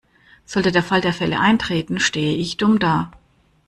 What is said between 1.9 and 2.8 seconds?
stehe ich dumm